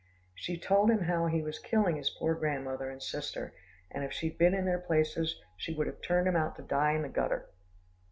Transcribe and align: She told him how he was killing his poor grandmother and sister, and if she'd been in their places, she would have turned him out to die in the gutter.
She 0.33 0.57
told 0.57 0.89
him 0.89 1.01
how 1.01 1.27
he 1.27 1.43
was 1.43 1.59
killing 1.59 1.95
his 1.95 2.09
poor 2.09 2.33
grandmother 2.33 2.89
and 2.89 3.03
sister, 3.03 3.53
and 3.91 4.03
if 4.03 4.11
she'd 4.11 4.35
been 4.39 4.55
in 4.55 4.65
their 4.65 4.79
places, 4.79 5.39
she 5.55 5.75
would 5.75 5.85
have 5.85 6.01
turned 6.01 6.27
him 6.27 6.35
out 6.35 6.55
to 6.55 6.63
die 6.63 6.93
in 6.93 7.03
the 7.03 7.07
gutter. 7.07 7.49